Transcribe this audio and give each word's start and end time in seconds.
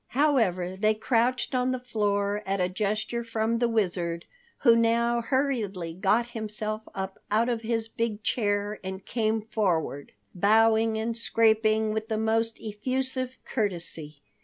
However, 0.17 0.75
they 0.75 0.95
crouched 0.95 1.53
on 1.53 1.69
the 1.71 1.79
floor 1.79 2.41
at 2.47 2.59
a 2.59 2.67
gesture 2.67 3.23
from 3.23 3.59
the 3.59 3.69
Wizard, 3.69 4.25
who 4.61 4.75
now 4.75 5.21
hurriedly 5.21 5.93
got 5.93 6.29
himself 6.31 6.81
up 6.95 7.19
out 7.29 7.49
of 7.49 7.61
his 7.61 7.87
big 7.87 8.23
chair, 8.23 8.79
and 8.83 9.05
came 9.05 9.43
forward, 9.43 10.11
bowing 10.33 10.97
and 10.97 11.15
scraping 11.15 11.93
with 11.93 12.07
the 12.07 12.17
most 12.17 12.57
effusive 12.59 13.37
courtesy. 13.45 14.23